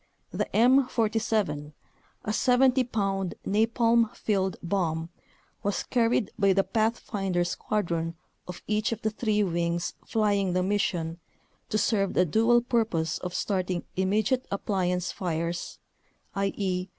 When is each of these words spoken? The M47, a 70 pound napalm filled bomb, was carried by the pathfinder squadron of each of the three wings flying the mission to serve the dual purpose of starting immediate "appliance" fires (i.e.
The 0.31 0.47
M47, 0.51 1.73
a 2.25 2.33
70 2.33 2.83
pound 2.85 3.35
napalm 3.45 4.09
filled 4.15 4.57
bomb, 4.63 5.09
was 5.61 5.83
carried 5.83 6.31
by 6.39 6.53
the 6.53 6.63
pathfinder 6.63 7.43
squadron 7.43 8.15
of 8.47 8.63
each 8.65 8.91
of 8.91 9.03
the 9.03 9.11
three 9.11 9.43
wings 9.43 9.93
flying 10.07 10.53
the 10.53 10.63
mission 10.63 11.19
to 11.69 11.77
serve 11.77 12.15
the 12.15 12.25
dual 12.25 12.61
purpose 12.63 13.19
of 13.19 13.35
starting 13.35 13.83
immediate 13.95 14.47
"appliance" 14.49 15.11
fires 15.11 15.77
(i.e. 16.33 16.87